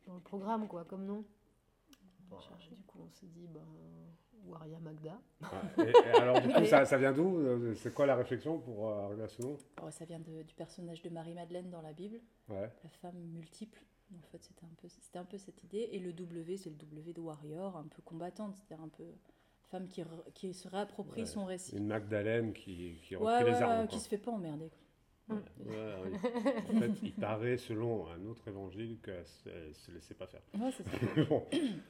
dans 0.06 0.14
le 0.14 0.20
programme, 0.20 0.66
quoi, 0.66 0.84
comme 0.84 1.04
nom? 1.04 1.24
Bon, 2.30 2.40
chercher. 2.40 2.70
Du 2.74 2.82
coup, 2.84 3.00
on 3.06 3.10
s'est 3.10 3.26
dit, 3.26 3.46
bah, 3.48 3.60
Waria 4.48 4.78
Magda. 4.80 5.18
Ah, 5.42 5.62
et, 5.78 5.90
et 5.90 6.20
alors, 6.20 6.40
du 6.40 6.48
coup, 6.48 6.64
ça, 6.64 6.84
ça 6.84 6.96
vient 6.96 7.12
d'où 7.12 7.38
euh, 7.38 7.74
C'est 7.74 7.92
quoi 7.92 8.06
la 8.06 8.16
réflexion 8.16 8.58
pour 8.58 8.88
euh, 8.88 9.04
arriver 9.06 9.22
à 9.24 9.28
ce 9.28 9.42
nom? 9.42 9.56
Oh, 9.82 9.90
ça 9.90 10.04
vient 10.04 10.20
de- 10.20 10.42
du 10.42 10.54
personnage 10.54 11.02
de 11.02 11.08
Marie-Madeleine 11.10 11.70
dans 11.70 11.82
la 11.82 11.92
Bible, 11.92 12.20
Ouais. 12.48 12.70
la 12.84 12.90
femme 13.00 13.16
multiple. 13.32 13.82
En 14.16 14.26
fait, 14.30 14.38
c'était 14.42 14.64
un, 14.64 14.74
peu, 14.80 14.88
c'était 14.88 15.18
un 15.18 15.24
peu 15.24 15.36
cette 15.36 15.62
idée. 15.64 15.88
Et 15.92 15.98
le 15.98 16.12
W, 16.12 16.56
c'est 16.56 16.70
le 16.70 16.76
W 16.76 17.12
de 17.12 17.20
warrior, 17.20 17.76
un 17.76 17.88
peu 17.88 18.02
combattante, 18.02 18.54
c'est-à-dire 18.56 18.84
un 18.84 18.88
peu 18.88 19.04
femme 19.70 19.88
qui, 19.88 20.02
re- 20.02 20.32
qui 20.32 20.54
se 20.54 20.68
réapproprie 20.68 21.22
Ouais. 21.22 21.26
son 21.26 21.44
récit. 21.44 21.76
Une 21.76 21.88
Magdalène 21.88 22.52
qui, 22.52 22.98
qui 23.02 23.16
Ouais, 23.16 23.38
reprit 23.38 23.44
ouais, 23.44 23.50
les 23.58 23.62
armes. 23.62 23.76
quoi. 23.78 23.86
qui 23.88 23.98
se 23.98 24.08
fait 24.08 24.18
pas 24.18 24.30
emmerder. 24.30 24.68
quoi. 24.68 24.78
Ouais, 25.28 25.94
oui. 26.04 26.18
En 26.76 26.80
fait, 26.80 26.92
il 27.02 27.12
paraît, 27.14 27.56
selon 27.56 28.06
un 28.08 28.24
autre 28.26 28.46
évangile, 28.46 28.98
qu'elle 29.02 29.26
se, 29.26 29.48
elle 29.48 29.74
se 29.74 29.90
laissait 29.90 30.14
pas 30.14 30.26
faire. 30.26 30.40
Ouais, 30.58 30.70
c'est 30.76 30.84
ça. 30.84 31.24
Bon. 31.28 31.44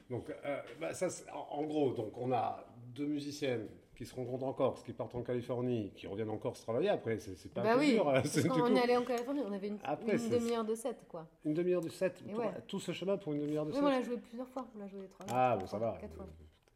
Donc, 0.09 0.29
euh, 0.29 0.61
bah, 0.79 0.93
ça, 0.93 1.09
c'est- 1.09 1.29
en, 1.31 1.47
en 1.59 1.63
gros, 1.63 1.91
donc, 1.93 2.17
on 2.17 2.31
a 2.31 2.65
deux 2.95 3.05
musiciennes 3.05 3.67
qui 3.95 4.05
se 4.05 4.15
rencontrent 4.15 4.45
en 4.45 4.53
Corse, 4.53 4.83
qui 4.83 4.93
partent 4.93 5.15
en 5.15 5.21
Californie, 5.23 5.91
qui 5.95 6.07
reviennent 6.07 6.29
en 6.29 6.37
Corse 6.37 6.61
travailler 6.61 6.89
après. 6.89 7.19
C'est 7.19 7.35
c'est 7.35 7.51
pas 7.51 7.63
bah 7.63 7.75
oui, 7.77 7.93
dur, 7.93 8.07
hein, 8.09 8.13
parce 8.21 8.41
quand 8.47 8.55
on 8.61 8.67
coup 8.69 8.75
est 8.75 8.79
allé 8.83 8.95
en 8.97 9.03
Californie, 9.03 9.41
on 9.45 9.51
avait 9.51 9.67
une, 9.69 9.79
Après, 9.83 10.11
une 10.13 10.17
c'est- 10.19 10.39
demi-heure 10.39 10.65
de 10.65 10.75
set, 10.75 10.97
quoi. 11.07 11.27
une 11.45 11.53
demi-heure 11.53 11.81
de 11.81 11.89
set. 11.89 12.21
Et 12.27 12.31
Tout- 12.31 12.37
ouais. 12.39 12.51
Tout 12.67 12.79
ce 12.79 12.91
chemin 12.91 13.17
pour 13.17 13.33
une 13.33 13.41
demi-heure 13.41 13.65
de 13.65 13.71
Oui, 13.71 13.75
set. 13.75 13.83
on 13.83 13.89
l'a 13.89 14.01
joué 14.03 14.17
plusieurs 14.17 14.49
fois. 14.49 14.67
On 14.75 14.79
l'a 14.79 14.87
joué 14.87 15.07
trois 15.07 15.25
Ah, 15.29 15.57
bon, 15.59 15.65
ça 15.67 15.77
fois, 15.79 15.91
va. 15.91 15.97
Quatre 15.99 16.15
fois. 16.15 16.27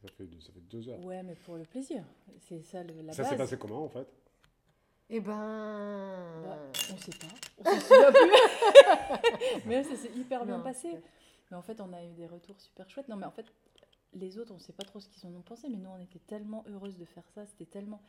Ça 0.03 0.07
fait, 0.17 0.23
deux- 0.23 0.39
ça 0.39 0.51
fait 0.51 0.61
deux 0.61 0.89
heures. 0.89 0.99
Ouais, 1.05 1.21
mais 1.21 1.35
pour 1.35 1.57
le 1.57 1.63
plaisir. 1.63 2.03
C'est 2.39 2.63
ça 2.63 2.83
le, 2.83 2.94
la 3.03 3.13
ça 3.13 3.21
base. 3.21 3.31
s'est 3.31 3.37
passé 3.37 3.57
comment 3.57 3.83
en 3.83 3.89
fait? 3.89 4.07
Eh 5.13 5.19
ben. 5.19 6.41
Bah, 6.44 6.57
on 6.94 6.97
sait 6.97 7.11
pas. 7.11 7.27
On 7.59 7.80
souvient 7.81 8.11
plus. 8.11 9.61
mais 9.65 9.83
ça 9.83 9.95
s'est 9.97 10.11
hyper 10.15 10.45
bien 10.45 10.57
non, 10.57 10.63
passé. 10.63 10.97
Mais 11.51 11.57
en 11.57 11.61
fait, 11.61 11.81
on 11.81 11.91
a 11.91 12.01
eu 12.03 12.13
des 12.13 12.27
retours 12.27 12.59
super 12.61 12.89
chouettes. 12.89 13.09
Non, 13.09 13.18
mais 13.18 13.25
en 13.25 13.31
fait, 13.31 13.45
les 14.13 14.37
autres, 14.37 14.53
on 14.53 14.59
sait 14.59 14.71
pas 14.71 14.85
trop 14.85 15.01
ce 15.01 15.09
qu'ils 15.09 15.27
en 15.27 15.35
ont 15.35 15.41
pensé, 15.41 15.68
mais 15.69 15.77
nous, 15.77 15.89
on 15.89 15.99
était 15.99 16.19
tellement 16.19 16.63
heureuses 16.69 16.97
de 16.97 17.03
faire 17.03 17.27
ça. 17.35 17.45
C'était 17.45 17.65
tellement 17.65 18.01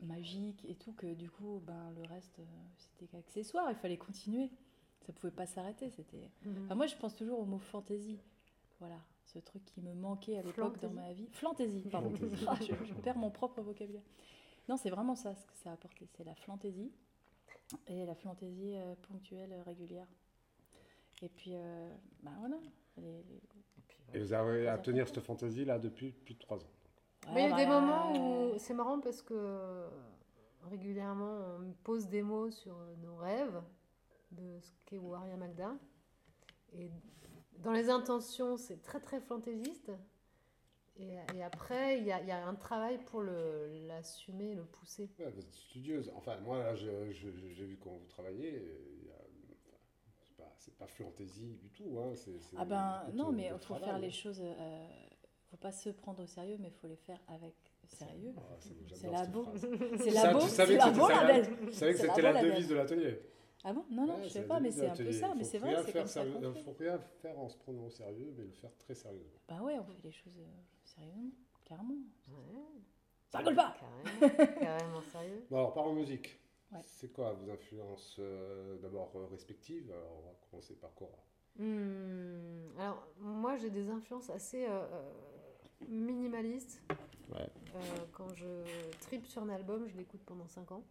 magique 0.00 0.64
et 0.68 0.74
tout 0.74 0.92
que 0.92 1.14
du 1.14 1.30
coup, 1.30 1.62
ben, 1.64 1.92
le 1.96 2.02
reste, 2.08 2.40
euh, 2.40 2.44
c'était 2.76 3.06
qu'accessoire. 3.06 3.70
Il 3.70 3.76
fallait 3.76 3.98
continuer. 3.98 4.50
Ça 5.06 5.12
pouvait 5.12 5.32
pas 5.32 5.46
s'arrêter. 5.46 5.90
C'était. 5.90 6.28
Enfin, 6.64 6.74
moi, 6.74 6.86
je 6.86 6.96
pense 6.96 7.14
toujours 7.14 7.38
au 7.38 7.44
mot 7.44 7.58
fantaisie. 7.58 8.18
Voilà, 8.80 8.98
ce 9.26 9.38
truc 9.38 9.64
qui 9.64 9.80
me 9.80 9.94
manquait 9.94 10.38
à 10.38 10.42
l'époque 10.42 10.80
dans 10.80 10.90
ma 10.90 11.12
vie. 11.12 11.28
Fantaisie, 11.32 11.82
pardon. 11.88 12.12
Ah, 12.48 12.56
je 12.60 12.94
perds 12.94 13.16
mon 13.16 13.30
propre 13.30 13.60
vocabulaire. 13.60 14.02
Non, 14.68 14.76
c'est 14.76 14.90
vraiment 14.90 15.14
ça 15.14 15.34
ce 15.34 15.46
que 15.46 15.54
ça 15.56 15.70
a 15.70 15.72
apporté. 15.74 16.06
C'est 16.16 16.24
la 16.24 16.34
fantaisie 16.34 16.92
et 17.86 18.04
la 18.06 18.14
fantaisie 18.14 18.76
euh, 18.76 18.94
ponctuelle, 19.08 19.52
euh, 19.52 19.62
régulière. 19.62 20.06
Et 21.22 21.28
puis, 21.28 21.52
euh, 21.54 21.90
bah 22.22 22.30
voilà. 22.38 22.56
les- 22.96 23.22
les- 23.24 23.40
Et 24.14 24.20
vous 24.20 24.32
avez 24.32 24.68
à 24.68 24.78
tenir 24.78 25.06
cette 25.08 25.20
fantaisie 25.20 25.64
là 25.64 25.78
depuis 25.78 26.12
plus 26.12 26.34
de 26.34 26.38
trois 26.38 26.58
ans. 26.58 26.70
Mais 27.34 27.44
il 27.44 27.48
y 27.50 27.52
a 27.52 27.56
Ouais, 27.56 27.64
des 27.64 27.70
moments 27.70 28.52
où 28.52 28.58
c'est 28.58 28.74
marrant 28.74 29.00
parce 29.00 29.20
que 29.22 29.34
euh, 29.34 29.88
régulièrement 30.70 31.56
on 31.56 31.58
me 31.60 31.72
pose 31.84 32.08
des 32.08 32.22
mots 32.22 32.50
sur 32.50 32.74
nos 33.02 33.16
rêves 33.16 33.60
de 34.30 34.58
ce 34.60 34.70
qu'est 34.86 34.98
Waria 34.98 35.36
Magda. 35.36 35.74
Et 36.74 36.90
dans 37.58 37.72
les 37.72 37.90
intentions, 37.90 38.56
c'est 38.56 38.80
très 38.82 39.00
très 39.00 39.20
fantaisiste. 39.20 39.90
Et, 41.00 41.16
et 41.36 41.42
après, 41.42 41.98
il 41.98 42.04
y, 42.06 42.12
a- 42.12 42.20
il 42.20 42.26
y 42.26 42.32
a 42.32 42.46
un 42.46 42.54
travail 42.54 42.98
pour 43.06 43.22
l'assumer, 43.22 44.54
le 44.54 44.64
pousser. 44.64 45.08
Ouais, 45.18 45.30
vous 45.30 45.38
êtes 45.40 45.52
studieuse. 45.52 46.10
Enfin, 46.16 46.36
moi, 46.40 46.58
là, 46.58 46.74
j'ai 46.74 46.90
vu 47.12 47.78
quand 47.82 47.90
vous 47.90 48.06
travaillez. 48.08 48.54
euh, 48.56 49.04
il 49.04 49.10
enfin, 50.40 50.50
c'est 50.58 50.74
pas, 50.74 50.84
pas 50.84 50.86
fantaisie 50.88 51.56
du 51.62 51.68
tout. 51.70 51.98
Hein, 51.98 52.12
Ah 52.56 52.64
ben 52.64 53.04
non, 53.14 53.30
mais 53.32 53.46
il 53.46 53.50
faut 53.58 53.74
travail. 53.74 53.84
faire 53.84 53.98
les 53.98 54.10
choses. 54.10 54.40
euh, 54.42 54.86
faut 55.50 55.56
pas 55.56 55.72
se 55.72 55.88
prendre 55.90 56.22
au 56.22 56.26
sérieux, 56.26 56.56
mais 56.60 56.68
il 56.68 56.74
faut 56.74 56.88
les 56.88 56.96
faire 56.96 57.18
avec 57.28 57.54
sérieux. 57.86 58.34
Ah, 58.36 58.56
c'est- 58.58 59.10
la 59.10 59.24
beau. 59.26 59.46
C'est 59.98 60.10
la 60.10 60.28
tu 60.28 60.34
beau. 60.34 60.48
savais 60.48 60.74
que 60.74 60.78
la 60.78 60.84
c'était 60.86 61.00
belle. 61.26 61.56
Que 62.16 62.20
la 62.20 62.42
devise 62.42 62.68
de 62.68 62.74
l'atelier. 62.74 63.20
Ah 63.64 63.72
bon? 63.72 63.84
Non, 63.90 64.06
non, 64.06 64.14
Ouais, 64.16 64.22
je 64.24 64.28
c'est 64.28 64.40
sais 64.42 64.46
pas, 64.46 64.60
mais 64.60 64.70
c'est 64.70 64.86
un 64.88 64.94
peu 64.96 65.12
ça. 65.12 65.28
Il 65.34 65.38
Mais 65.38 65.44
faut 65.44 65.50
c'est 65.50 65.58
rien 65.58 65.72
vrai, 65.82 65.84
c'est 65.84 65.92
faire 65.92 66.02
comme 66.02 66.08
ça 66.08 66.24
Il 66.24 66.52
fait. 66.54 66.62
faut 66.62 66.76
rien 66.78 66.98
faire 67.22 67.38
en 67.38 67.48
se 67.48 67.56
prenant 67.58 67.84
au 67.86 67.90
sérieux, 67.90 68.32
mais 68.36 68.44
le 68.44 68.52
faire 68.52 68.74
très 68.78 68.94
sérieusement. 68.94 69.38
Bah 69.48 69.60
ouais, 69.62 69.78
on 69.78 69.84
fait 69.84 70.02
les 70.04 70.12
choses 70.12 70.38
euh, 70.38 70.46
sérieusement, 70.84 71.30
carrément. 71.64 71.94
Ouais. 72.28 72.62
Ça 73.30 73.38
rigole 73.38 73.56
pas 73.56 73.76
Carrément, 73.78 74.54
carrément 74.60 75.02
sérieux. 75.02 75.44
Bon, 75.50 75.56
alors, 75.58 75.74
parlons 75.74 75.92
musique. 75.94 76.38
Ouais. 76.72 76.80
C'est 76.82 77.12
quoi 77.12 77.32
vos 77.32 77.50
influences 77.50 78.16
euh, 78.20 78.78
d'abord 78.78 79.10
euh, 79.16 79.26
respectives? 79.30 79.90
Alors, 79.90 80.12
On 80.22 80.26
va 80.28 80.34
commencer 80.50 80.74
par 80.76 80.94
Cora. 80.94 81.18
Hmm, 81.56 82.68
Alors, 82.78 83.06
moi, 83.18 83.56
j'ai 83.56 83.70
des 83.70 83.90
influences 83.90 84.30
assez 84.30 84.64
euh, 84.66 84.70
euh, 84.92 85.12
minimalistes. 85.88 86.82
Ouais. 87.30 87.40
Euh, 87.40 87.78
quand 88.12 88.28
je 88.34 88.46
tripe 89.00 89.26
sur 89.26 89.42
un 89.42 89.50
album, 89.50 89.86
je 89.86 89.96
l'écoute 89.98 90.20
pendant 90.24 90.46
5 90.48 90.72
ans. 90.72 90.82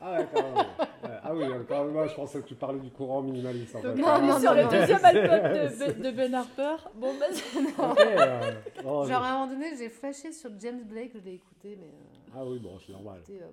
Ah 0.00 0.12
ouais, 0.18 0.26
quand 0.32 0.42
même. 0.42 0.54
Ouais. 0.56 1.18
Ah 1.22 1.34
oui, 1.34 1.44
quand 1.68 1.84
même, 1.84 1.92
moi 1.92 2.06
je 2.06 2.14
pensais 2.14 2.40
que 2.40 2.46
tu 2.46 2.54
parlais 2.54 2.80
du 2.80 2.90
courant 2.90 3.20
minimaliste 3.20 3.76
en 3.76 3.82
fait. 3.82 3.88
Donc, 3.88 3.98
Non, 3.98 4.06
on 4.08 4.24
est 4.24 4.26
non, 4.28 4.40
sur 4.40 4.50
non, 4.50 4.56
le 4.56 4.62
non. 4.64 4.70
deuxième 4.70 5.04
album 5.04 5.22
de, 5.22 5.78
Ben- 5.78 6.00
de 6.02 6.10
Ben 6.16 6.34
Harper. 6.34 6.76
Bon, 6.94 7.14
bah, 7.20 7.26
c'est- 7.30 7.58
Ok, 7.58 8.00
euh, 8.00 8.52
oh, 8.86 9.04
Genre, 9.06 9.22
à 9.22 9.28
un 9.30 9.38
moment 9.40 9.52
donné, 9.52 9.76
j'ai 9.76 9.90
flashé 9.90 10.32
sur 10.32 10.50
James 10.58 10.82
Blake, 10.84 11.12
je 11.14 11.18
l'ai 11.18 11.34
écouté, 11.34 11.76
mais 11.78 11.88
euh, 11.88 12.32
Ah 12.38 12.44
oui, 12.46 12.58
bon, 12.58 12.78
c'est 12.84 12.92
normal. 12.92 13.18
écouté, 13.18 13.40
euh, 13.42 13.46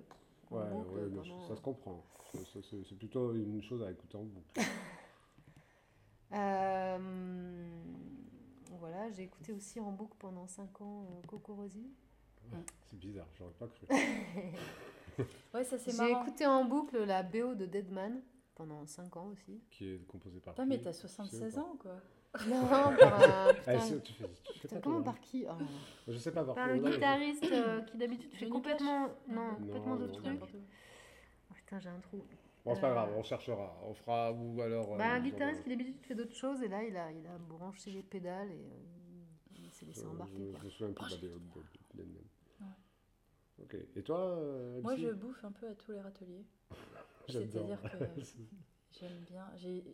Ouais, 0.50 0.64
boucle 0.70 0.94
ouais, 0.94 1.08
non, 1.28 1.46
ça 1.46 1.54
se 1.56 1.60
comprend. 1.60 2.02
C'est 2.32 2.96
plutôt 2.98 3.34
une 3.34 3.62
chose 3.62 3.82
à 3.82 3.90
écouter 3.90 4.16
en 4.16 4.22
boucle. 4.24 4.44
Euh, 6.30 6.98
voilà, 8.78 9.10
j'ai 9.10 9.24
écouté 9.24 9.52
aussi 9.52 9.80
en 9.80 9.90
boucle 9.92 10.16
pendant 10.18 10.46
5 10.46 10.80
ans 10.80 11.04
euh, 11.10 11.26
Coco 11.26 11.54
Rosie. 11.54 11.90
C'est 12.86 12.98
bizarre, 12.98 13.26
j'aurais 13.38 13.52
pas 13.52 13.66
cru. 13.68 13.86
ouais, 15.54 15.64
ça 15.64 15.78
c'est 15.78 15.90
J'ai 15.90 16.10
écouté 16.10 16.46
en 16.46 16.64
boucle 16.64 17.04
la 17.04 17.22
BO 17.22 17.54
de 17.54 17.66
Deadman 17.66 18.20
pendant 18.54 18.86
5 18.86 19.16
ans 19.16 19.26
aussi. 19.26 19.60
Qui 19.70 19.94
est 19.94 20.06
composé 20.06 20.40
par 20.40 20.54
Putain, 20.54 20.64
qui 20.64 20.68
mais 20.70 20.78
t'as 20.80 20.92
Je 20.92 20.96
sais 20.96 21.08
76 21.08 21.54
pas. 21.54 21.60
ans, 21.60 21.76
quoi. 21.78 21.96
Non, 22.46 22.66
par 22.68 23.14
un. 23.20 23.48
Ah, 23.48 23.52
Putain, 23.54 23.80
c'est- 23.80 24.02
tu 24.02 24.12
fais, 24.14 24.28
tu 24.54 24.60
putain, 24.60 24.80
comment 24.80 25.02
par 25.02 25.20
qui 25.20 25.44
Oh 25.46 25.50
hein. 25.52 25.58
Je 26.06 26.16
sais 26.18 26.32
pas 26.32 26.44
par 26.44 26.54
Par 26.54 26.68
le 26.68 26.80
ouais, 26.80 26.90
guitariste 26.90 27.44
euh, 27.44 27.80
qui 27.82 27.96
d'habitude 27.98 28.32
fait 28.34 28.48
complètement. 28.48 29.08
Non, 29.28 29.48
Non, 29.50 29.54
complètement 29.56 29.94
non, 29.96 30.06
d'autres 30.06 30.22
non, 30.22 30.36
trucs. 30.38 30.54
Oh, 31.50 31.54
putain, 31.54 31.80
j'ai 31.80 31.88
un 31.88 32.00
trou. 32.00 32.22
Bon, 32.68 32.74
c'est 32.74 32.80
pas 32.80 32.90
Euh, 32.90 32.94
grave, 32.94 33.14
on 33.16 33.22
cherchera. 33.22 33.78
On 33.82 33.94
fera, 33.94 34.32
ou 34.32 34.60
alors. 34.60 34.96
Bah, 34.96 35.04
euh, 35.04 35.08
un 35.08 35.14
genre, 35.16 35.22
guitariste 35.24 35.62
qui 35.62 35.68
d'habitude 35.70 36.00
fait 36.06 36.14
d'autres 36.14 36.34
choses 36.36 36.62
et 36.62 36.68
là 36.68 36.82
il 36.84 36.96
a, 36.96 37.10
il 37.12 37.26
a 37.26 37.38
branché 37.38 37.90
les 37.90 38.02
pédales 38.02 38.50
et 38.50 38.66
euh, 38.72 39.56
il 39.56 39.70
s'est 39.70 39.86
laissé 39.86 40.06
embarquer. 40.06 40.34
je, 40.46 40.50
quoi. 40.50 40.60
je 40.60 40.64
me 40.66 40.70
souviens 40.70 40.92
plus 40.94 41.20
de. 41.20 41.32
Ok. 43.60 43.76
Et 43.96 44.02
toi, 44.02 44.20
euh, 44.20 44.80
Moi, 44.82 44.94
je 44.96 45.08
bouffe 45.08 45.44
un 45.44 45.50
peu 45.52 45.68
à 45.68 45.74
tous 45.74 45.90
les 45.92 46.00
râteliers. 46.00 46.46
J'adore. 47.28 47.50
C'est-à-dire 47.50 47.82
que 47.82 48.04
j'aime 49.00 49.18
bien. 49.28 49.50
J'ai, 49.56 49.84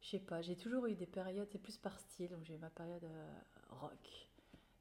je 0.00 0.08
sais 0.08 0.18
pas, 0.18 0.42
j'ai 0.42 0.56
toujours 0.56 0.86
eu 0.86 0.94
des 0.94 1.06
périodes, 1.06 1.48
c'est 1.50 1.62
plus 1.62 1.76
par 1.78 1.98
style. 1.98 2.30
Donc 2.30 2.44
j'ai 2.44 2.58
ma 2.58 2.70
période 2.70 3.04
euh, 3.04 3.36
rock, 3.70 4.28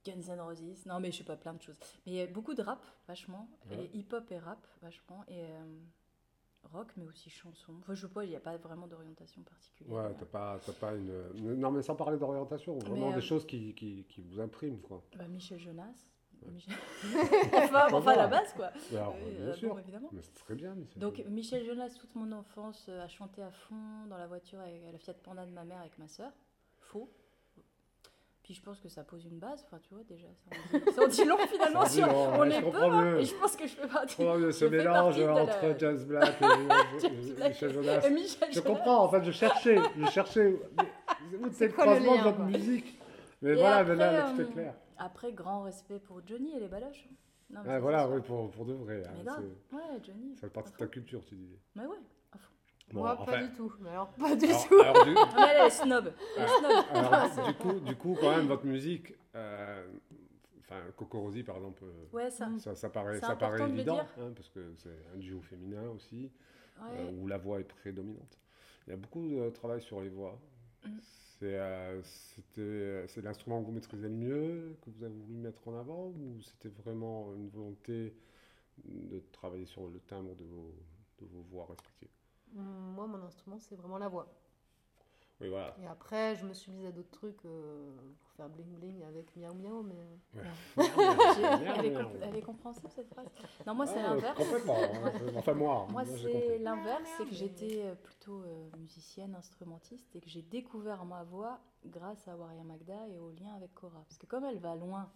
Guns 0.05 0.33
N' 0.33 0.39
Roses. 0.41 0.85
Non, 0.85 0.99
mais 0.99 1.11
je 1.11 1.17
sais 1.17 1.23
pas, 1.23 1.37
plein 1.37 1.53
de 1.53 1.61
choses. 1.61 1.77
Mais 2.05 2.11
il 2.13 2.15
y 2.15 2.21
a 2.21 2.27
beaucoup 2.27 2.55
de 2.55 2.61
rap, 2.63 2.83
vachement. 3.07 3.47
Ouais. 3.69 3.85
Et 3.93 3.97
hip-hop 3.97 4.31
et 4.31 4.39
rap, 4.39 4.65
vachement. 4.81 5.23
Et 5.27 5.43
euh, 5.43 5.79
rock, 6.63 6.87
mais 6.97 7.05
aussi 7.05 7.29
chanson. 7.29 7.73
Enfin, 7.79 7.93
je 7.93 8.05
sais 8.07 8.13
pas, 8.13 8.23
il 8.25 8.29
n'y 8.29 8.35
a 8.35 8.39
pas 8.39 8.57
vraiment 8.57 8.87
d'orientation 8.87 9.41
particulière. 9.43 9.93
Ouais, 9.93 10.13
t'as 10.19 10.25
pas, 10.25 10.59
t'as 10.65 10.73
pas 10.73 10.93
une. 10.95 11.55
Non, 11.55 11.71
mais 11.71 11.81
sans 11.81 11.95
parler 11.95 12.17
d'orientation, 12.17 12.77
vraiment 12.79 13.07
Mais, 13.09 13.13
des 13.15 13.19
euh, 13.19 13.21
choses 13.21 13.45
qui, 13.45 13.73
qui, 13.73 14.05
qui 14.09 14.21
vous 14.21 14.39
impriment, 14.39 14.79
quoi. 14.81 15.03
Bah, 15.17 15.27
Michel 15.27 15.59
Jonas. 15.59 15.93
Ouais. 16.43 16.51
Michel- 16.51 16.73
enfin, 17.53 17.87
enfin, 17.91 18.11
à 18.11 18.15
la 18.17 18.27
base, 18.27 18.53
quoi. 18.53 18.69
Alors, 18.91 19.15
Oui, 19.25 19.31
bien 19.33 19.41
euh, 19.45 19.53
sûr. 19.53 19.73
bon, 19.73 19.79
évidemment. 19.79 20.09
Mais 20.11 20.21
c'est 20.21 20.33
très 20.35 20.55
bien. 20.55 20.75
c'est- 20.91 20.99
Donc 20.99 21.23
Michel 21.27 21.65
Jonas, 21.65 21.95
toute 21.99 22.13
mon 22.15 22.31
enfance, 22.31 22.85
euh, 22.89 23.03
a 23.03 23.07
chanté 23.07 23.41
à 23.41 23.51
fond 23.51 24.05
dans 24.09 24.17
la 24.17 24.27
voiture 24.27 24.59
avec 24.59 24.81
la 24.91 24.97
Fiat 24.99 25.13
Panda 25.15 25.45
de 25.45 25.51
ma 25.51 25.63
mère 25.63 25.79
avec 25.79 25.97
ma 25.97 26.07
sœur. 26.07 26.31
Faux. 26.79 27.09
Puis 28.47 28.53
je 28.55 28.61
pense 28.61 28.79
que 28.79 28.87
ça 28.87 29.03
pose 29.03 29.25
une 29.25 29.39
base, 29.39 29.61
enfin 29.65 29.77
tu 29.83 29.93
vois 29.93 30.03
déjà, 30.05 30.27
ça 30.39 30.55
en 30.55 30.77
dit, 30.79 30.91
ça 30.93 31.03
en 31.03 31.07
dit 31.09 31.25
long 31.25 31.37
finalement 31.51 31.85
sur 31.85 32.07
on 32.07 32.39
ouais, 32.39 32.49
je 32.49 32.55
est 32.55 32.59
peu, 32.61 32.65
comprends 32.71 32.91
hein, 32.93 33.17
et 33.17 33.25
je 33.25 33.35
pense 33.35 33.55
que 33.57 33.67
je 33.67 33.75
fais 33.75 33.87
partie. 33.89 34.15
Ce 34.15 34.21
je 34.23 34.51
fais 34.51 34.69
mélange 34.69 35.19
entre 35.19 35.61
la- 35.63 35.77
Jazz 35.77 36.05
Black 36.05 36.35
et 36.41 37.33
Black 37.33 37.49
Michel 37.49 37.73
Jonas. 37.73 38.01
Et 38.07 38.09
Michel 38.09 38.47
Je 38.53 38.59
comprends, 38.61 39.03
en 39.03 39.09
fait, 39.09 39.21
je 39.25 39.31
cherchais, 39.31 39.77
je 39.97 40.05
cherchais. 40.05 40.61
mais 40.77 41.49
C'est 41.51 41.67
le 41.67 41.73
croisement 41.73 42.15
de 42.15 42.21
quoi 42.31 42.45
musique. 42.45 42.97
Mais 43.41 43.55
voilà, 43.55 43.83
mais 43.83 43.95
là, 43.97 44.11
là, 44.13 44.31
tout 44.33 44.39
est 44.39 44.45
euh, 44.45 44.47
clair. 44.47 44.73
Après, 44.97 45.33
grand 45.33 45.63
respect 45.63 45.99
pour 45.99 46.21
Johnny 46.25 46.55
et 46.55 46.61
les 46.61 46.69
baloches. 46.69 47.09
Non, 47.49 47.59
mais 47.65 47.69
Ah, 47.69 47.73
ça, 47.73 47.79
voilà, 47.81 48.07
oui, 48.09 48.21
pour, 48.21 48.49
pour 48.49 48.65
de 48.65 48.75
vrai. 48.75 49.03
hein, 49.05 49.11
c'est- 49.25 49.75
ouais, 49.75 49.83
Johnny. 50.05 50.35
Ça 50.35 50.47
fait 50.47 50.53
partie 50.53 50.71
de 50.71 50.77
ta 50.77 50.87
culture, 50.87 51.25
tu 51.25 51.35
disais. 51.35 51.59
Mais 51.75 51.85
ouais. 51.85 51.97
Bon, 52.91 53.01
Moi, 53.01 53.25
pas 53.25 53.43
du 53.43 53.51
tout. 53.53 53.73
Mais 53.81 53.89
alors, 53.89 54.09
pas 54.13 54.35
du 54.35 54.45
alors, 54.45 54.67
tout. 54.67 54.79
alors, 54.79 55.05
du, 55.05 55.13
Ah, 55.17 55.27
mais 55.35 55.43
elle 55.49 55.67
est 55.67 56.97
alors, 56.97 57.45
du 57.47 57.53
coup, 57.55 57.79
du 57.81 57.95
coup, 57.95 58.17
quand 58.19 58.35
même, 58.35 58.47
votre 58.47 58.65
musique, 58.65 59.13
euh, 59.35 59.85
enfin, 60.59 60.81
Coco 60.95 61.19
Rosie, 61.19 61.43
par 61.43 61.57
exemple, 61.57 61.83
euh, 61.83 62.05
Ouais, 62.15 62.29
ça. 62.29 62.49
ça, 62.59 62.75
ça 62.75 62.89
paraît, 62.89 63.19
ça 63.19 63.35
paraît 63.35 63.67
évident, 63.69 63.99
hein, 64.19 64.31
parce 64.35 64.49
que 64.49 64.73
c'est 64.77 64.95
un 65.13 65.17
duo 65.17 65.41
féminin 65.41 65.89
aussi, 65.89 66.31
Ouais. 66.79 66.97
euh, 66.99 67.11
où 67.19 67.27
la 67.27 67.37
voix 67.37 67.59
est 67.59 67.65
prédominante. 67.65 68.39
Il 68.85 68.91
y 68.91 68.93
a 68.93 68.97
beaucoup 68.97 69.27
de 69.27 69.49
travail 69.49 69.81
sur 69.81 69.99
les 70.01 70.09
voix. 70.09 70.39
Mm. 70.85 70.89
C'est 71.39 71.59
euh, 71.59 72.01
c'était- 72.03 73.05
c'est 73.07 73.21
l'instrument 73.21 73.61
que 73.61 73.65
vous 73.67 73.71
maîtrisez 73.73 74.07
le 74.07 74.13
mieux, 74.13 74.77
que 74.81 74.89
vous 74.89 75.03
avez 75.03 75.13
voulu 75.13 75.33
mettre 75.35 75.67
en 75.67 75.77
avant, 75.77 76.07
ou 76.07 76.41
c'était 76.41 76.69
vraiment 76.69 77.33
une 77.35 77.49
volonté 77.49 78.15
de 78.85 79.19
travailler 79.31 79.65
sur 79.65 79.87
le 79.87 79.99
timbre 79.99 80.35
de 80.35 80.45
vos, 80.45 80.73
de 81.19 81.25
vos 81.25 81.41
voix 81.41 81.65
respectives? 81.69 82.09
Moi, 82.53 83.07
mon 83.07 83.21
instrument, 83.23 83.57
c'est 83.59 83.75
vraiment 83.75 83.97
la 83.97 84.07
voix. 84.07 84.27
Oui, 85.39 85.49
voilà. 85.49 85.75
Et 85.79 85.85
après, 85.85 86.35
je 86.35 86.45
me 86.45 86.53
suis 86.53 86.71
mise 86.71 86.87
à 86.87 86.91
d'autres 86.91 87.11
trucs 87.11 87.45
euh, 87.45 87.91
pour 88.23 88.31
faire 88.31 88.49
bling 88.49 88.73
bling 88.73 89.03
avec 89.03 89.35
miaou 89.35 89.53
miaou, 89.53 89.83
mais 89.83 90.17
J'ai- 90.35 90.83
elle, 91.77 91.85
est 91.85 91.95
elle 92.37 92.43
compréhensible 92.43 92.89
cette 92.89 93.07
phrase. 93.13 93.27
Non, 93.67 93.75
moi 93.75 93.85
c'est 93.85 93.99
Ah, 93.99 94.15
l'inverse. 94.15 94.35
Complètement. 94.35 94.75
hein. 94.77 95.11
Enfin, 95.37 95.53
moi, 95.53 95.85
Moi, 95.91 96.03
j'ai 96.05 96.17
c'est 96.31 96.57
l'inverse, 96.57 97.03
c'est 97.17 97.25
que 97.25 97.35
j'étais 97.35 97.83
euh, 97.83 97.93
plutôt 97.93 98.41
euh, 98.41 98.67
musicienne, 98.79 99.35
instrumentiste, 99.35 100.15
et 100.15 100.21
que 100.21 100.29
j'ai 100.29 100.41
découvert 100.41 101.05
ma 101.05 101.23
voix 101.23 101.59
grâce 101.85 102.27
à 102.27 102.35
Waria 102.35 102.63
Magda 102.63 103.07
et 103.09 103.19
au 103.19 103.29
lien 103.29 103.53
avec 103.55 103.75
Cora. 103.75 104.03
Parce 104.07 104.17
que 104.17 104.25
comme 104.25 104.43
elle 104.45 104.57
va 104.57 104.75
loin, 104.75 105.07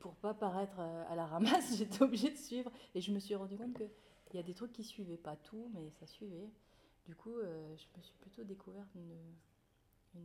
pour 0.00 0.14
pas 0.16 0.34
paraître 0.34 0.76
euh, 0.78 1.04
à 1.08 1.14
la 1.16 1.24
ramasse, 1.24 1.74
j'étais 1.78 2.02
obligée 2.02 2.30
de 2.32 2.36
suivre, 2.36 2.70
et 2.94 3.00
je 3.00 3.10
me 3.10 3.18
suis 3.18 3.34
rendu 3.34 3.56
compte 3.56 3.72
que 3.72 3.84
il 4.32 4.36
y 4.36 4.40
a 4.40 4.42
des 4.42 4.54
trucs 4.54 4.72
qui 4.72 4.84
suivaient, 4.84 5.16
pas 5.16 5.36
tout, 5.36 5.70
mais 5.74 5.90
ça 6.00 6.06
suivait. 6.06 6.48
Du 7.06 7.14
coup, 7.14 7.36
euh, 7.38 7.74
je 7.76 7.84
me 7.98 8.02
suis 8.02 8.14
plutôt 8.20 8.44
découvert 8.44 8.84
une, 8.94 9.00
une, 10.14 10.20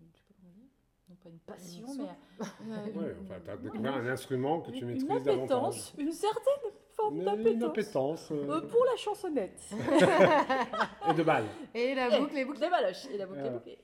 une- 0.00 0.10
je 0.12 0.18
sais 0.18 0.24
pas 0.28 0.34
comment 0.40 0.52
dire, 0.52 0.68
non 1.08 1.16
pas 1.16 1.28
une 1.28 1.38
passion, 1.38 1.86
Une 1.94 2.06
mais 2.66 2.74
Ouais, 2.76 3.12
une- 3.12 3.24
enfin, 3.26 3.40
tu 3.44 3.50
as 3.50 3.54
ouais, 3.56 3.62
découvert 3.62 3.94
un 3.94 4.06
instrument 4.08 4.60
que 4.60 4.70
tu 4.72 4.78
une, 4.78 4.86
maîtrises 4.88 5.08
une 5.08 5.22
davantage. 5.22 5.92
une 5.98 6.12
certaine 6.12 6.72
forme 6.94 7.22
d'appétence. 7.58 8.30
euh, 8.32 8.48
Euh, 8.50 8.60
pour 8.62 8.84
la 8.84 8.96
chansonnette. 8.96 9.60
et 11.08 11.14
de 11.14 11.22
balles. 11.22 11.46
Et 11.74 11.94
la 11.94 12.18
boucle 12.18 12.36
est 12.36 12.44
bouclée. 12.44 12.60
Des 12.60 12.70
baloches. 12.70 13.06
Et 13.06 13.16
la 13.18 13.26
boucle 13.26 13.38
est 13.40 13.46
Ah. 13.48 13.50
bouclée. 13.50 13.78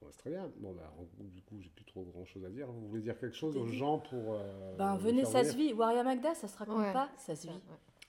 Bon, 0.00 0.08
c'est 0.10 0.18
très 0.18 0.30
bien. 0.30 0.50
Bon, 0.56 0.72
bah, 0.72 0.92
du 1.18 1.42
coup, 1.42 1.60
j'ai 1.60 1.70
plus 1.70 1.84
trop 1.84 2.02
grand 2.04 2.24
chose 2.24 2.44
à 2.44 2.48
dire. 2.50 2.66
Vous 2.70 2.88
voulez 2.88 3.02
dire 3.02 3.18
quelque 3.18 3.36
chose 3.36 3.56
aux 3.56 3.66
gens 3.66 3.98
pour. 3.98 4.34
euh, 4.34 4.74
Ben, 4.76 4.94
les 4.96 5.02
venez, 5.02 5.24
ça 5.24 5.44
se 5.44 5.54
vit. 5.56 5.72
Waria 5.74 6.02
Magda, 6.02 6.34
ça 6.34 6.48
se 6.48 6.56
raconte 6.56 6.78
Ouais, 6.78 6.92
pas, 6.92 7.10
ça 7.18 7.34
se 7.36 7.46
vit. 7.46 7.52
ouais. 7.52 7.60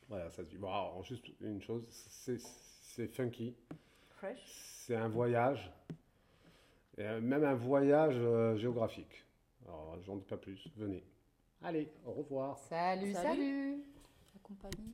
Voilà, 0.10 0.30
ça 0.32 0.44
se 0.44 0.50
vit. 0.50 0.58
Bon, 0.58 0.68
alors, 0.68 1.04
juste 1.04 1.26
une 1.40 1.62
chose 1.62 1.86
c'est 1.90 2.40
c'est 2.40 3.08
funky. 3.08 3.56
Fresh. 4.10 4.42
C'est 4.46 4.96
un 4.96 5.08
voyage. 5.08 5.72
Et 6.98 7.04
euh, 7.04 7.22
même 7.22 7.44
un 7.46 7.54
voyage 7.54 8.16
euh, 8.18 8.58
géographique. 8.58 9.24
Alors, 9.66 9.98
j'en 10.02 10.18
dis 10.18 10.26
pas 10.26 10.38
plus. 10.38 10.68
Venez. 10.76 11.04
Allez, 11.64 11.90
au 12.06 12.12
revoir. 12.12 12.58
Salut, 12.58 13.14
Salut. 13.14 13.28
salut. 13.30 13.84
La 14.34 14.40
compagnie. 14.42 14.92